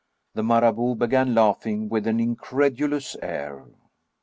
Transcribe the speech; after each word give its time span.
The 0.33 0.41
Marabout 0.41 0.95
began 0.97 1.35
laughing 1.35 1.87
with 1.87 2.07
an 2.07 2.19
incredulous 2.19 3.15
air. 3.21 3.65